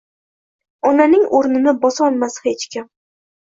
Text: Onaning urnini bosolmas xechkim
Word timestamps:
Onaning 0.91 1.27
urnini 1.41 1.75
bosolmas 1.85 2.41
xechkim 2.47 2.89